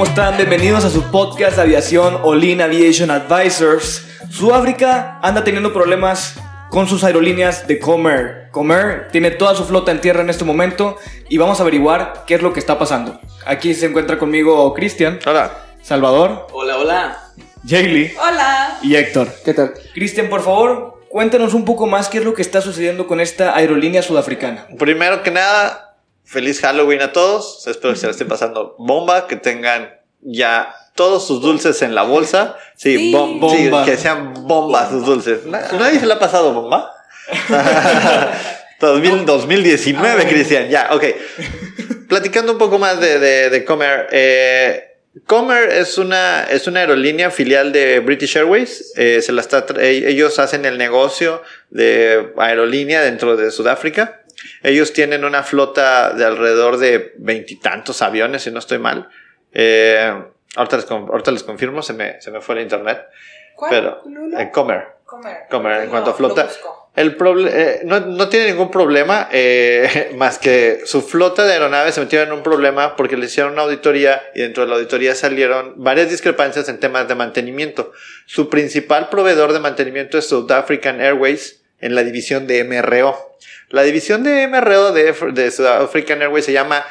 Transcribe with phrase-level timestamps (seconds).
[0.00, 0.38] ¿Cómo están?
[0.38, 4.06] Bienvenidos a su podcast de aviación Olin Aviation Advisors.
[4.30, 6.36] Sudáfrica anda teniendo problemas
[6.70, 8.48] con sus aerolíneas de Comer.
[8.50, 10.96] Comer tiene toda su flota en tierra en este momento
[11.28, 13.20] y vamos a averiguar qué es lo que está pasando.
[13.44, 15.50] Aquí se encuentra conmigo Cristian, Hola.
[15.82, 17.18] Salvador, Hola, hola.
[17.66, 18.78] Jaylee Hola.
[18.80, 19.28] y Héctor.
[19.44, 19.74] ¿Qué tal?
[19.92, 23.54] Cristian, por favor, cuéntanos un poco más qué es lo que está sucediendo con esta
[23.54, 24.66] aerolínea sudafricana.
[24.78, 25.89] Primero que nada,
[26.30, 27.66] feliz Halloween a todos.
[27.66, 32.02] Espero que se la estén pasando bomba, que tengan ya todos sus dulces en la
[32.02, 32.56] bolsa.
[32.76, 33.12] Sí, Sí.
[33.12, 33.84] bom- sí, Bomba.
[33.84, 35.44] que sean bombas sus dulces.
[35.46, 36.92] Na- ¿Nadie se le ha pasado bomba?
[38.80, 41.04] 2000 2019, Cristian, ya, ok.
[42.08, 44.06] Platicando un poco más de, de, de Comer.
[44.10, 44.86] eh,
[45.26, 48.92] Comer es una, es una aerolínea filial de British Airways.
[48.96, 54.19] Eh, se la está eh, ellos hacen el negocio de aerolínea dentro de Sudáfrica.
[54.62, 59.08] Ellos tienen una flota de alrededor de veintitantos aviones, si no estoy mal.
[59.52, 60.12] Eh,
[60.56, 63.02] ahorita, les, ahorita les confirmo, se me, se me fue el internet.
[63.56, 63.98] ¿Cuál?
[64.38, 64.84] Eh, Comer.
[65.04, 65.36] Comer.
[65.50, 66.48] Comer, en Lo- cuanto a lo flota.
[66.96, 71.94] El proble- eh, no, no tiene ningún problema, eh, más que su flota de aeronaves
[71.94, 75.14] se metió en un problema porque le hicieron una auditoría y dentro de la auditoría
[75.14, 77.92] salieron varias discrepancias en temas de mantenimiento.
[78.26, 83.36] Su principal proveedor de mantenimiento es South African Airways en la división de MRO.
[83.70, 86.84] La división de MRO de, de South African Airways se llama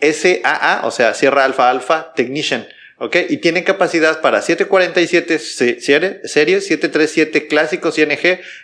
[0.00, 2.66] SAA, o sea, Sierra Alfa Alfa Technician.
[2.98, 3.16] ¿Ok?
[3.30, 8.08] Y tiene capacidad para 747 se- serie- series, 737 clásicos ING,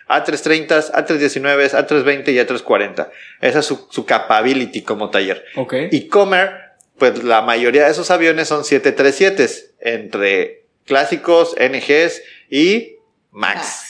[0.09, 3.09] A330, A319, A320 y A340.
[3.41, 5.45] Esa es su, su capability como taller.
[5.57, 5.75] Ok.
[5.91, 6.53] Y Comer,
[6.99, 9.49] pues la mayoría de esos aviones son 737
[9.81, 12.95] entre clásicos, NGs y
[13.33, 13.88] Max.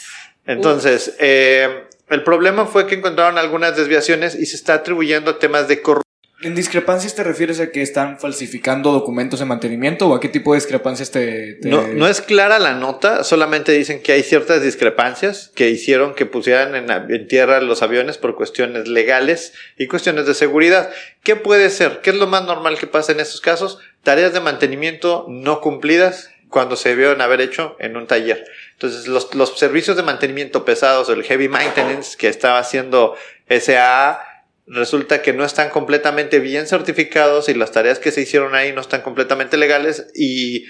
[0.48, 5.68] Entonces, eh, el problema fue que encontraron algunas desviaciones y se está atribuyendo a temas
[5.68, 6.02] de corrupción.
[6.40, 10.52] ¿En discrepancias te refieres a que están falsificando documentos de mantenimiento o a qué tipo
[10.52, 11.54] de discrepancias te...
[11.54, 16.14] te- No, no es clara la nota, solamente dicen que hay ciertas discrepancias que hicieron
[16.14, 20.90] que pusieran en, en tierra los aviones por cuestiones legales y cuestiones de seguridad.
[21.24, 22.02] ¿Qué puede ser?
[22.02, 23.80] ¿Qué es lo más normal que pasa en estos casos?
[24.04, 28.44] Tareas de mantenimiento no cumplidas cuando se debieron haber hecho en un taller.
[28.72, 33.16] Entonces, los, los servicios de mantenimiento pesados, el heavy maintenance que estaba haciendo
[33.48, 34.20] SAA,
[34.66, 38.80] resulta que no están completamente bien certificados y las tareas que se hicieron ahí no
[38.80, 40.66] están completamente legales y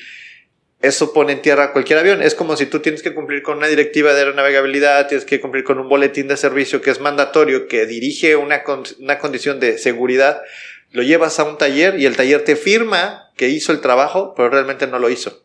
[0.81, 2.23] eso pone en tierra cualquier avión.
[2.23, 5.65] Es como si tú tienes que cumplir con una directiva de aeronavegabilidad, tienes que cumplir
[5.65, 8.63] con un boletín de servicio que es mandatorio, que dirige una,
[9.01, 10.41] una condición de seguridad,
[10.91, 14.51] lo llevas a un taller y el taller te firma que hizo el trabajo, pero
[14.51, 15.45] realmente no lo hizo.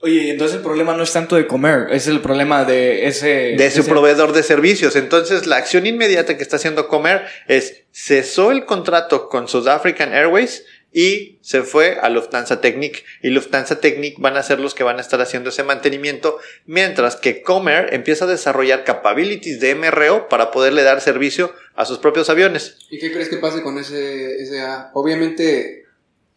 [0.00, 3.54] Oye, entonces el problema no es tanto de comer, es el problema de ese...
[3.56, 4.96] de su ese- proveedor de servicios.
[4.96, 10.12] Entonces, la acción inmediata que está haciendo Comer es cesó el contrato con South African
[10.12, 13.02] Airways y se fue a Lufthansa Technic.
[13.22, 17.16] Y Lufthansa Technic van a ser los que van a estar haciendo ese mantenimiento, mientras
[17.16, 22.28] que Comer empieza a desarrollar capabilities de MRO para poderle dar servicio a sus propios
[22.28, 22.76] aviones.
[22.90, 24.90] ¿Y qué crees que pase con ese, ese A?
[24.92, 25.83] Obviamente,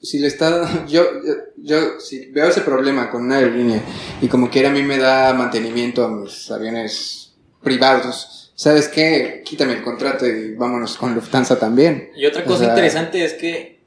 [0.08, 3.82] si le está yo, yo, yo si veo ese problema con una aerolínea
[4.22, 9.42] y como quiera a mí me da mantenimiento a mis aviones privados, ¿sabes qué?
[9.46, 12.12] Quítame el contrato y vámonos con Lufthansa también.
[12.16, 13.80] Y otra O cosa sea, interesante es que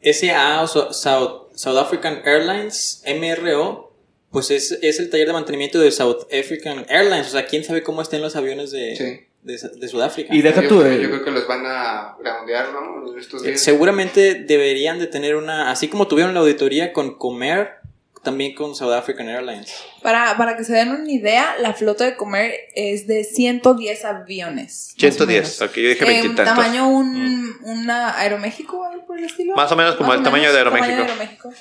[0.00, 3.92] SA South, South African Airlines, MRO,
[4.30, 7.28] pues es, es el taller de mantenimiento de South African Airlines.
[7.28, 9.26] O sea, quién sabe cómo estén los aviones de, Sí.
[9.44, 10.34] De, de Sudáfrica.
[10.34, 11.00] Y deja yo, tú de...
[11.00, 13.16] yo creo que los van a groundear, ¿no?
[13.16, 13.60] Estos Eh, días.
[13.60, 17.74] Seguramente deberían de tener una, así como tuvieron la auditoría con Comer,
[18.22, 19.70] también con South African Airlines.
[20.02, 24.94] Para, para que se den una idea, la flota de Comer es de 110 aviones.
[24.96, 25.28] más o 110,
[25.60, 25.60] menos.
[25.60, 26.44] ok, yo dije Eh, veintitantos.
[26.54, 29.54] tamaño un, una Aeroméxico, algo por el estilo.
[29.54, 31.48] Más o menos como el tamaño de tamaño Aeroméxico.
[31.50, 31.52] Aeroméxico.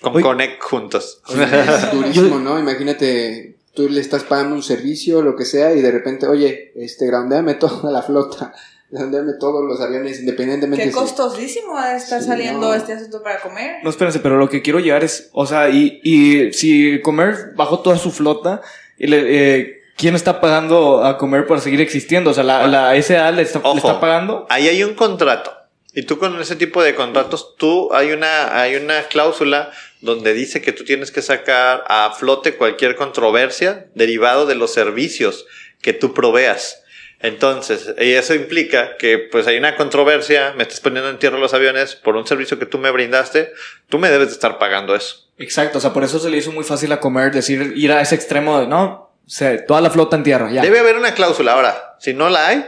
[0.00, 0.22] Con.
[0.22, 1.20] Connect juntos.
[1.28, 2.56] Es durísimo, ¿no?
[2.60, 7.06] Imagínate, tú le estás pagando un servicio, lo que sea, y de repente, oye, este,
[7.06, 8.52] groundeame toda la flota.
[8.92, 10.84] enviarme todos los aviones independientemente.
[10.84, 12.74] Qué si- costosísimo ha de estar Sí, saliendo no.
[12.74, 13.76] este asunto para comer.
[13.82, 17.80] No, espérense, pero lo que quiero llegar es, o sea, y, y si Comer bajó
[17.80, 18.60] toda su flota,
[18.98, 19.24] y le-
[19.60, 22.32] eh, ¿quién está pagando a Comer para seguir existiendo?
[22.32, 24.46] O sea, la, la SA le está, le está pagando.
[24.50, 25.50] Ahí hay un contrato.
[25.94, 30.62] Y tú con ese tipo de contratos, tú hay una, hay una cláusula donde dice
[30.62, 35.46] que tú tienes que sacar a flote cualquier controversia derivado de los servicios
[35.82, 36.82] que tú proveas.
[37.20, 41.54] Entonces, y eso implica que pues hay una controversia, me estás poniendo en tierra los
[41.54, 43.52] aviones por un servicio que tú me brindaste,
[43.88, 45.30] tú me debes de estar pagando eso.
[45.38, 48.00] Exacto, o sea, por eso se le hizo muy fácil a Comer decir, ir a
[48.00, 50.62] ese extremo de, no, se, toda la flota en tierra, ya.
[50.62, 51.52] Debe haber una cláusula.
[51.52, 52.66] Ahora, si no la hay,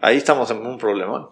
[0.00, 1.28] ahí estamos en un problemón.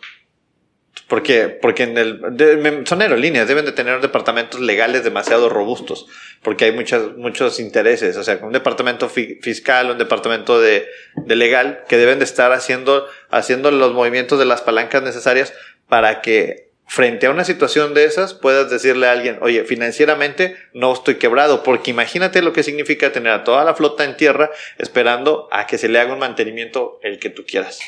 [1.09, 6.07] Porque, porque en el, de- son aerolíneas, deben de tener departamentos legales demasiado robustos,
[6.43, 11.37] porque hay muchas, muchos intereses, o sea, un departamento fi- fiscal, un departamento de, de
[11.37, 15.55] legal, que deben de estar haciendo, haciendo los movimientos de las palancas necesarias
[15.89, 20.93] para que frente a una situación de esas puedas decirle a alguien, oye, financieramente no
[20.93, 25.49] estoy quebrado, porque imagínate lo que significa tener a toda la flota en tierra esperando
[25.53, 27.79] a que se le haga un mantenimiento el que tú quieras.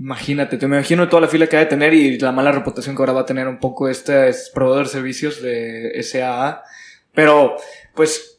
[0.00, 3.02] Imagínate, te imagino toda la fila que ha de tener y la mala reputación que
[3.02, 6.62] ahora va a tener un poco este es- proveedor de servicios de SAA.
[7.14, 7.56] Pero,
[7.94, 8.38] pues,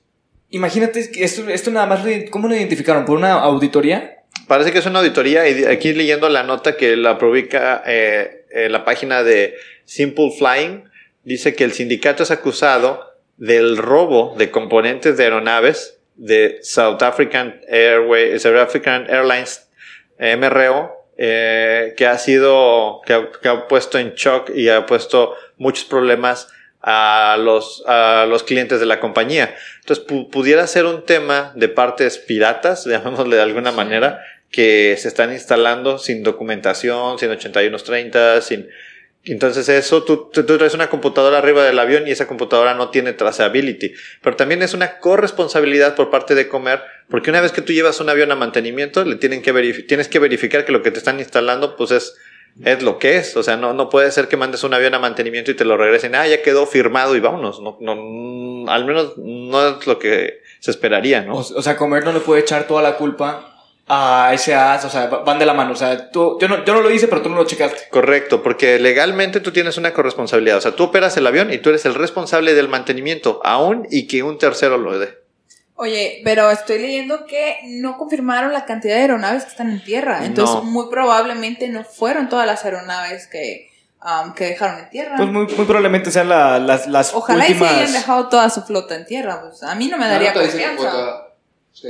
[0.49, 3.05] imagínate esto, esto nada más, ¿cómo lo identificaron?
[3.05, 4.23] ¿Por una auditoría?
[4.47, 8.71] Parece que es una auditoría y aquí leyendo la nota que la publica eh, en
[8.71, 9.53] la página de
[9.85, 10.85] Simple Flying,
[11.23, 13.05] dice que el sindicato es acusado
[13.37, 19.69] del robo de componentes de aeronaves de South African Airways, South African Airlines
[20.19, 25.35] MRO, eh, que ha sido, que ha, que ha puesto en shock y ha puesto
[25.57, 26.47] muchos problemas
[26.81, 29.53] a los, a los clientes de la compañía.
[29.81, 34.19] Entonces, pu- pudiera ser un tema de partes piratas, llamémosle de alguna manera,
[34.49, 38.67] que se están instalando sin documentación, sin 8130, sin...
[39.23, 43.13] Entonces eso, tú, tú, traes una computadora arriba del avión y esa computadora no tiene
[43.13, 43.93] traceability.
[44.21, 47.99] Pero también es una corresponsabilidad por parte de Comer, porque una vez que tú llevas
[47.99, 49.53] un avión a mantenimiento, le tienen que
[49.87, 52.17] tienes que verificar que lo que te están instalando, pues es,
[52.65, 53.37] es lo que es.
[53.37, 55.77] O sea, no, no puede ser que mandes un avión a mantenimiento y te lo
[55.77, 56.15] regresen.
[56.15, 57.61] Ah, ya quedó firmado y vámonos.
[57.61, 61.35] No, no, al menos no es lo que se esperaría, ¿no?
[61.35, 63.50] O, o sea, Comer no le puede echar toda la culpa
[63.93, 65.73] a SAA, o sea, va- van de la mano.
[65.73, 67.89] O sea, tú, yo, no, yo no lo hice, pero tú no lo checaste.
[67.89, 70.57] Correcto, porque legalmente tú tienes una corresponsabilidad.
[70.57, 74.07] O sea, tú operas el avión y tú eres el responsable del mantenimiento, aún y
[74.07, 75.17] que un tercero lo dé.
[75.75, 80.25] Oye, pero estoy leyendo que no confirmaron la cantidad de aeronaves que están en tierra.
[80.25, 80.63] Entonces, No.
[80.63, 83.67] muy probablemente no fueron todas las aeronaves que,
[84.03, 85.15] um, que dejaron en tierra.
[85.17, 87.73] Pues muy, muy probablemente sean la- las, las Ojalá y se últimas...
[87.73, 89.41] hayan dejado toda su flota en tierra.
[89.41, 91.23] Pues, a mí no me daría fue confianza.
[91.73, 91.87] Sí,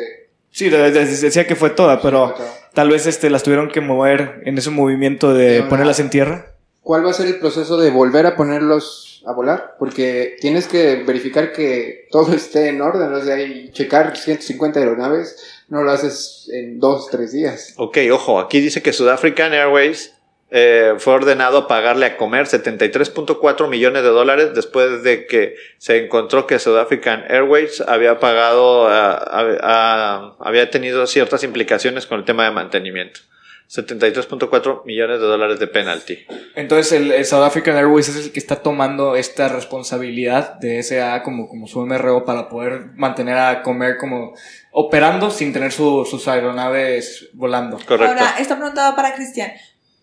[0.51, 2.36] Sí, de- de- decía que fue toda, pero
[2.74, 6.03] tal vez este, las tuvieron que mover en ese movimiento de ponerlas nada.
[6.06, 6.45] en tierra.
[6.81, 9.75] ¿Cuál va a ser el proceso de volver a ponerlos a volar?
[9.77, 15.38] Porque tienes que verificar que todo esté en orden, o sea, y checar 150 aeronaves,
[15.69, 17.74] no lo haces en dos, tres días.
[17.77, 20.13] Ok, ojo, aquí dice que South African Airways
[20.51, 26.03] eh, fue ordenado a pagarle a comer 73.4 millones de dólares después de que se
[26.03, 32.44] encontró que South African Airways había pagado, ah, había tenido ciertas implicaciones con el tema
[32.45, 33.21] de mantenimiento.
[33.69, 36.25] 73.4 millones de dólares de penalty.
[36.55, 41.24] Entonces el, el South African Airways es el que está tomando esta responsabilidad de SA
[41.24, 44.34] como, como su MRO para poder mantener a comer como
[44.72, 47.77] operando sin tener su- sus aeronaves volando.
[47.77, 48.13] Correcto.
[48.13, 49.51] Ahora, esta pregunta va para Cristian.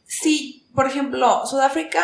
[0.09, 2.03] Si, por ejemplo, Sudáfrica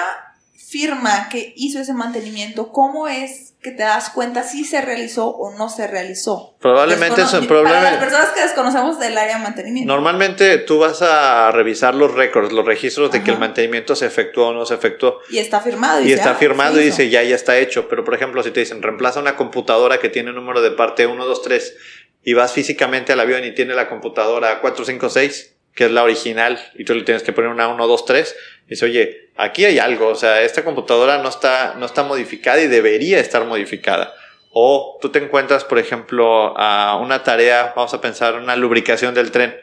[0.68, 5.56] firma que hizo ese mantenimiento, ¿cómo es que te das cuenta si se realizó o
[5.56, 6.54] no se realizó?
[6.60, 8.00] Probablemente es un Descono- Para las problema.
[8.00, 9.92] personas que desconocemos del área de mantenimiento.
[9.92, 14.48] Normalmente tú vas a revisar los récords, los registros de que el mantenimiento se efectuó
[14.48, 15.18] o no se efectuó.
[15.30, 16.00] Y está firmado.
[16.00, 17.88] Y dice, está firmado y dice ya, ya está hecho.
[17.88, 21.24] Pero por ejemplo, si te dicen reemplaza una computadora que tiene número de parte 1,
[21.24, 21.74] 2, 3
[22.22, 26.02] y vas físicamente al avión y tiene la computadora 4, 5, 6, que es la
[26.02, 28.36] original, y tú le tienes que poner una 1, 2, 3,
[28.68, 32.68] dice, oye, aquí hay algo, o sea, esta computadora no está, no está modificada y
[32.68, 34.14] debería estar modificada.
[34.50, 39.32] O tú te encuentras, por ejemplo, a una tarea, vamos a pensar, una lubricación del
[39.32, 39.56] tren,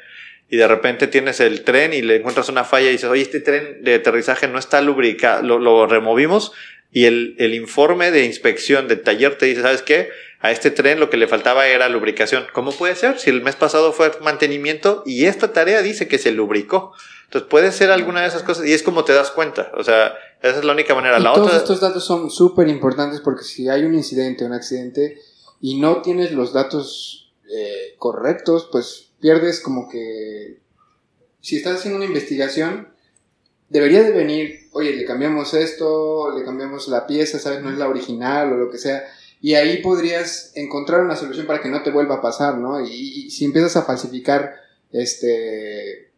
[0.50, 3.40] y de repente tienes el tren y le encuentras una falla y dices, oye, este
[3.40, 6.52] tren de aterrizaje no está lubricado, lo, lo removimos
[6.92, 10.10] y el, el informe de inspección del taller te dice, ¿sabes qué?
[10.42, 12.46] A este tren lo que le faltaba era lubricación.
[12.54, 13.20] ¿Cómo puede ser?
[13.20, 16.94] Si el mes pasado fue mantenimiento y esta tarea dice que se lubricó.
[17.26, 19.72] Entonces puede ser alguna de esas cosas y es como te das cuenta.
[19.78, 21.20] O sea, esa es la única manera.
[21.20, 21.60] Y La todos otra...
[21.60, 25.20] estos datos son súper importantes porque si hay un incidente, un accidente,
[25.62, 30.60] y no tienes los datos eh, correctos, pues pierdes como que...
[31.40, 32.90] Si estás haciendo una investigación,
[33.70, 37.62] debería de venir, oye, le cambiamos esto, le cambiamos la pieza, ¿sabes?
[37.62, 39.04] No es la original o lo que sea.
[39.42, 42.80] Y ahí podrías encontrar una solución para que no te vuelva a pasar, ¿no?
[42.80, 44.56] Y, y si empiezas a falsificar,
[44.92, 46.12] este,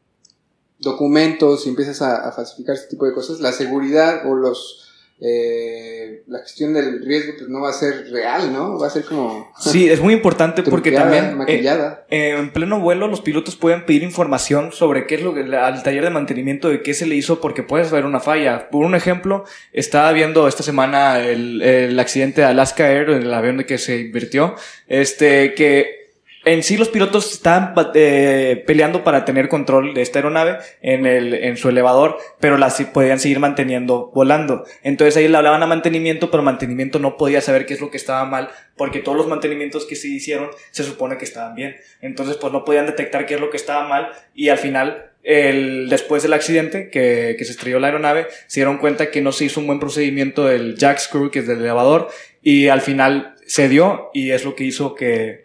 [0.80, 6.24] documentos, si empiezas a, a falsificar este tipo de cosas, la seguridad o los, eh,
[6.28, 8.78] la gestión del riesgo pues no va a ser real, ¿no?
[8.78, 9.52] Va a ser como...
[9.58, 12.06] Sí, es muy importante porque también eh, maquillada.
[12.10, 15.84] eh, en pleno vuelo los pilotos pueden pedir información sobre qué es lo que al
[15.84, 18.70] taller de mantenimiento de qué se le hizo porque puede haber una falla.
[18.70, 23.58] Por un ejemplo, estaba viendo esta semana el, el accidente de Alaska Air, el avión
[23.58, 24.56] de que se invirtió,
[24.88, 26.03] este que
[26.46, 31.34] en sí los pilotos estaban eh, peleando para tener control de esta aeronave en, el,
[31.34, 34.66] en su elevador, pero las sí podían seguir manteniendo volando.
[34.84, 37.98] Entonces ahí le hablaban a mantenimiento, pero mantenimiento no podía saber qué es lo que
[37.98, 41.76] estaba mal, porque todos los mantenimientos que se hicieron se supone que estaban bien.
[42.02, 45.88] Entonces pues no podían detectar qué es lo que estaba mal y al final el,
[45.88, 49.46] después del accidente que, que se estrelló la aeronave, se dieron cuenta que no se
[49.46, 52.10] hizo un buen procedimiento del jack screw, que es del elevador,
[52.42, 55.44] y al final se dio y es lo que hizo que,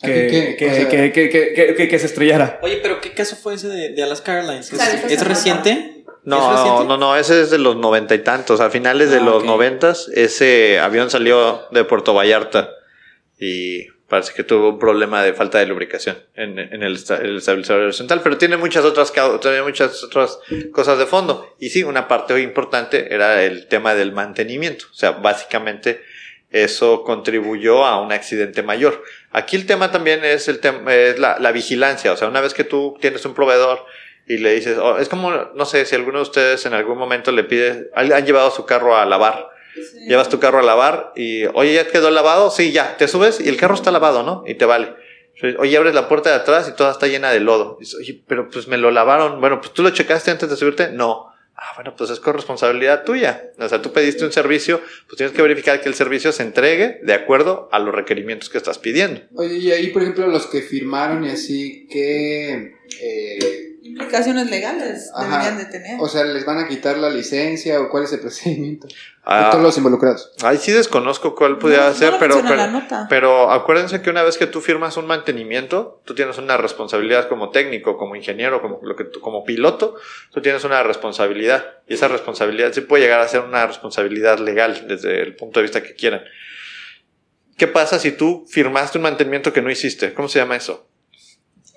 [0.00, 2.60] que, que, O sea- que, que, que, que- que se estrellara.
[2.62, 4.72] Oye, pero ¿qué caso fue ese de, de Alaska Airlines?
[4.72, 5.14] ¿Es, reciente?
[5.14, 5.22] ¿Es
[6.24, 6.84] No, reciente?
[6.86, 10.08] no, no, ese es de los noventa y tantos, a finales de Ah, los noventas,
[10.14, 12.70] ese avión salió de Puerto Vallarta
[13.38, 17.38] y parece que tuvo un problema de falta de lubricación en, en el, esta- el
[17.38, 20.38] estabilizador horizontal, pero tiene muchas otras tiene muchas otras
[20.72, 21.54] cosas de fondo.
[21.58, 26.00] Y sí, una parte importante era el tema del mantenimiento, o sea, básicamente
[26.50, 29.02] eso contribuyó a un accidente mayor.
[29.30, 32.54] Aquí el tema también es el tema es la, la vigilancia, o sea, una vez
[32.54, 33.84] que tú tienes un proveedor
[34.26, 37.32] y le dices, oh, es como, no sé, si alguno de ustedes en algún momento
[37.32, 39.48] le pide, han han llevado su carro a lavar,
[40.06, 42.50] llevas tu carro a lavar y, oye, ¿ya quedó lavado?
[42.50, 44.44] Sí, ya, te subes y el carro está lavado, ¿no?
[44.46, 44.94] Y te vale.
[45.58, 47.76] Oye, abres la puerta de atrás y toda está llena de lodo.
[47.78, 49.40] Dices, Oye, pero pues me lo lavaron.
[49.40, 50.90] Bueno, pues tú lo checaste antes de subirte.
[50.90, 51.27] No.
[51.60, 53.50] Ah, bueno, pues es corresponsabilidad tuya.
[53.58, 57.00] O sea, tú pediste un servicio, pues tienes que verificar que el servicio se entregue
[57.02, 59.22] de acuerdo a los requerimientos que estás pidiendo.
[59.34, 62.77] Oye, y ahí, por ejemplo, los que firmaron y así, ¿qué...?
[63.00, 65.24] Eh, Implicaciones legales Ajá.
[65.30, 65.96] deberían de tener.
[66.00, 68.86] o sea, ¿les van a quitar la licencia o cuál es el procedimiento?
[69.24, 70.30] Ah, De todos los involucrados.
[70.42, 74.46] Ahí sí desconozco cuál pudiera No, ser, pero, pero, pero acuérdense que una vez que
[74.46, 79.04] tú firmas un mantenimiento, tú tienes una responsabilidad como técnico, como ingeniero, como, lo que
[79.04, 79.96] tú- como piloto,
[80.32, 81.78] tú tienes una responsabilidad.
[81.88, 85.64] Y esa responsabilidad sí puede llegar a ser una responsabilidad legal desde el punto de
[85.64, 86.22] vista que quieran.
[87.56, 90.14] ¿Qué pasa si tú firmaste un mantenimiento que no hiciste?
[90.14, 90.87] ¿Cómo se llama eso?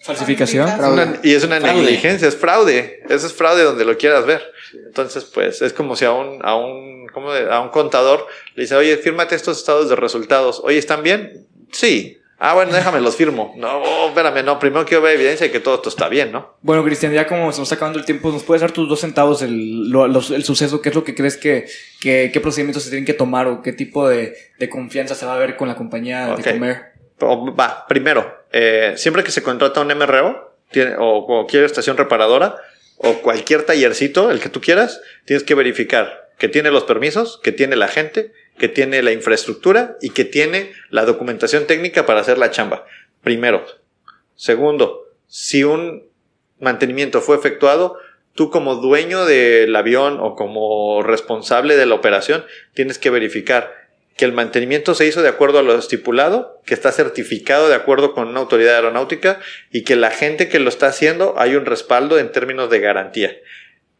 [0.03, 0.67] Falsificación.
[0.67, 0.93] Fraude.
[1.03, 1.81] Una- y es una Fraude.
[1.81, 3.01] negligencia, es fraude.
[3.10, 4.41] Eso es fraude donde lo quieras ver.
[4.86, 8.63] Entonces, pues, es como si a un, a un, ¿cómo de- a un contador le
[8.63, 10.62] dice, oye, fírmate estos estados de resultados.
[10.63, 11.46] Oye, ¿están bien?
[11.72, 12.17] Sí.
[12.43, 13.53] Ah, bueno, déjame los firmo.
[13.55, 14.58] No, espérame, no.
[14.58, 16.55] Primero quiero ver evidencia de que todo esto está bien, ¿no?
[16.63, 19.00] Bueno, Cristian, ya como se nos está acabando el tiempo, ¿nos puedes dar tus dos
[19.01, 20.81] centavos el, lo- los- el suceso?
[20.81, 21.67] ¿Qué es lo que crees que,
[22.00, 25.36] que- qué procedimientos se tienen que tomar o qué tipo de, de confianza se va
[25.36, 26.93] a ver con la compañía de comer?
[27.22, 30.55] Va, primero, eh, siempre que se contrata un MRO
[31.00, 32.58] o cualquier estación reparadora
[32.98, 37.51] o cualquier tallercito, el que tú quieras, tienes que verificar que tiene los permisos, que
[37.51, 42.39] tiene la gente, que tiene la infraestructura y que tiene la documentación técnica para hacer
[42.39, 42.88] la chamba.
[43.22, 43.63] Primero.
[44.36, 46.03] Segundo, si un
[46.60, 48.00] mantenimiento fue efectuado,
[48.34, 52.43] tú como dueño del avión o como responsable de la operación,
[52.74, 53.80] tienes que verificar
[54.18, 58.13] que el mantenimiento se hizo de acuerdo a lo estipulado, que está certificado de acuerdo
[58.13, 59.39] con una autoridad aeronáutica
[59.72, 63.36] y que la gente que lo está haciendo hay un respaldo en términos de garantía.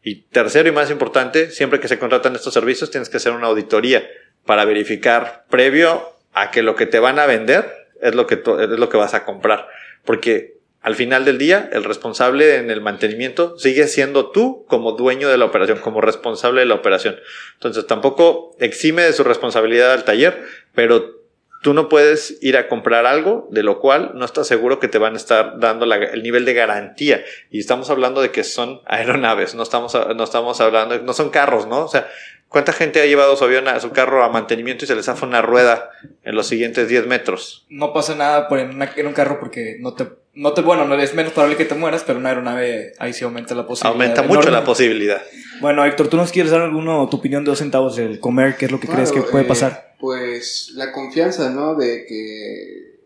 [0.02, 3.46] Y tercero y más importante, siempre que se contratan estos servicios tienes que hacer una
[3.46, 4.08] auditoría
[4.44, 8.68] para verificar previo a que lo que te van a vender es lo que, es
[8.68, 9.68] lo que vas a comprar.
[10.04, 15.28] Porque al final del día, el responsable en el mantenimiento sigue siendo tú como dueño
[15.28, 17.16] de la operación, como responsable de la operación.
[17.54, 20.42] Entonces tampoco exime de su responsabilidad al taller,
[20.74, 21.22] pero
[21.62, 24.98] tú no puedes ir a comprar algo de lo cual no estás seguro que te
[24.98, 27.24] van a estar dando el nivel de garantía.
[27.50, 31.68] Y estamos hablando de que son aeronaves, no estamos, no estamos hablando, no son carros,
[31.68, 31.84] ¿no?
[31.84, 32.08] O sea,
[32.52, 35.26] ¿cuánta gente ha llevado su avión, a su carro a mantenimiento y se les zafa
[35.26, 35.90] una rueda
[36.22, 37.66] en los siguientes 10 metros?
[37.68, 40.84] No pasa nada por en, una- en un carro porque no te, no te, bueno,
[40.86, 43.92] no es menos probable que te mueras, pero una aeronave ahí sí aumenta la posibilidad.
[43.92, 44.52] Aumenta mucho enorme.
[44.60, 45.22] la posibilidad.
[45.60, 48.56] Bueno, Héctor, ¿tú nos quieres dar alguno tu opinión de dos centavos del comer?
[48.56, 49.94] ¿Qué es lo que crees que Claro, puede eh, pasar?
[50.00, 51.74] Pues la confianza, ¿no?
[51.74, 52.98] De que,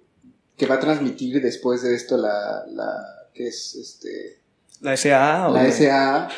[0.57, 2.93] que va a transmitir después de esto la, la
[3.35, 4.38] que es este
[4.81, 5.49] ¿La SA?
[5.49, 6.29] o- la SA.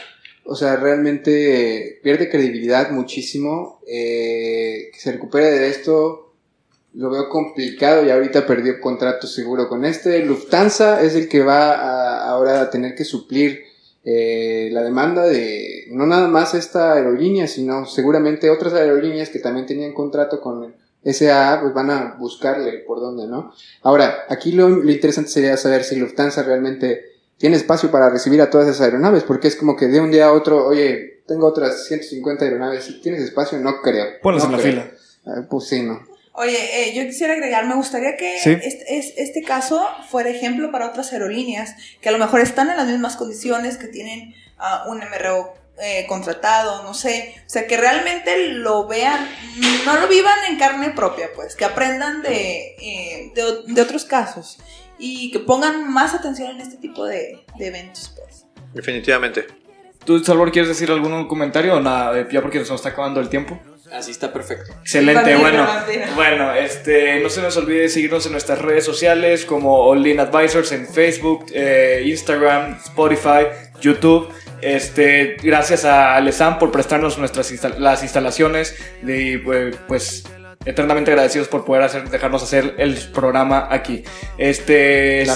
[0.50, 3.80] O sea, realmente pierde credibilidad muchísimo.
[3.90, 6.34] eh, que se recupere de esto
[6.94, 10.18] lo veo complicado y ahorita perdió contrato seguro con este.
[10.24, 13.62] Lufthansa es el que va a- ahora a tener que suplir
[14.04, 19.66] eh, la demanda de no nada más esta aerolínea, sino seguramente otras aerolíneas que también
[19.66, 20.74] tenían contrato con
[21.04, 23.52] SAA, pues van a buscarle por dónde, ¿no?
[23.82, 27.02] Ahora, aquí lo interesante sería saber si Lufthansa realmente
[27.38, 30.26] tiene espacio para recibir a todas esas aeronaves, porque es como que de un día
[30.26, 33.58] a otro, oye, tengo otras 150 aeronaves, ¿tienes espacio?
[33.58, 34.06] No creo.
[34.22, 34.90] Ponlos no en la fila.
[35.26, 36.06] Ah, pues sí, no.
[36.32, 38.50] Oye, eh, yo quisiera agregar, me gustaría que Sí.
[38.62, 42.76] este, es- este caso fuera ejemplo para otras aerolíneas que a lo mejor están en
[42.76, 47.76] las mismas condiciones, que tienen ah, un MRO eh, contratado, no sé, o sea, que
[47.76, 49.28] realmente lo vean,
[49.86, 54.58] no lo vivan en carne propia, pues, que aprendan de, eh, de otros casos
[54.98, 58.44] y que pongan más atención en este tipo de, de eventos, pues.
[58.74, 59.46] Definitivamente.
[60.04, 62.28] ¿Tú, Salvador, quieres decir algún comentario o nada?
[62.30, 63.60] Ya porque nos está acabando el tiempo.
[63.92, 64.72] Así está perfecto.
[64.82, 65.66] Excelente, bueno.
[66.14, 70.72] Bueno, este, no se nos olvide seguirnos en nuestras redes sociales como All In Advisors
[70.72, 73.46] en Facebook, eh, Instagram, Spotify,
[73.80, 74.28] YouTube.
[74.60, 80.24] Este, gracias a Alessam por prestarnos nuestras instal- las instalaciones y pues, pues
[80.68, 84.04] eternamente agradecidos por poder hacer, dejarnos hacer el programa aquí.
[84.36, 85.34] Este, ¿La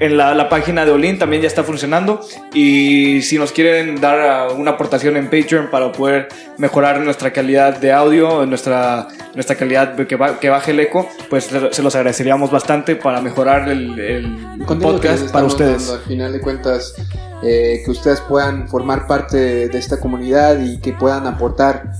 [0.00, 2.20] en la, la página de Olin también ya está funcionando
[2.54, 7.78] y si nos quieren dar ah, una aportación en Patreon para poder mejorar nuestra calidad
[7.78, 12.50] de audio, nuestra, nuestra calidad que, ba- que baje el eco, pues se los agradeceríamos
[12.50, 15.86] bastante para mejorar el, el podcast para ustedes.
[15.86, 16.94] dando, al final de cuentas,
[17.42, 21.92] eh, que ustedes puedan formar parte de esta comunidad y que puedan aportar.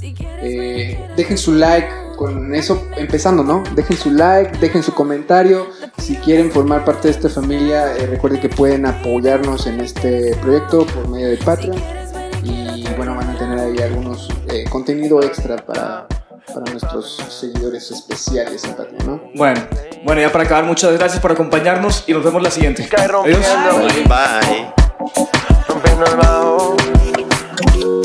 [0.43, 1.89] Eh, dejen su like,
[2.21, 3.63] con eso empezando, ¿no?
[3.75, 5.69] Dejen su like, dejen su comentario.
[5.97, 10.85] Si quieren formar parte de esta familia, eh, recuerden que pueden apoyarnos en este proyecto
[10.85, 11.83] por medio de Patreon.
[12.45, 16.07] Y bueno, van a tener ahí algunos eh, contenido extra para,
[16.47, 19.23] para nuestros seguidores especiales en Patreon, ¿no?
[19.35, 19.63] Bueno,
[20.05, 22.87] bueno, ya para acabar, muchas gracias por acompañarnos y nos vemos la siguiente.
[23.25, 23.39] Adiós.
[24.05, 24.05] Bye.
[24.05, 24.75] Bye.
[27.81, 28.00] Bye.